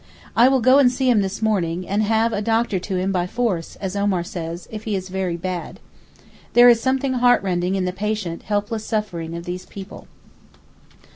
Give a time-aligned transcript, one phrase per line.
[0.35, 3.27] I will go and see him this morning, and have a doctor to him 'by
[3.27, 5.79] force,' as Omar says, if he is very bad.
[6.53, 10.07] There is something heart rending in the patient, helpless suffering of these people.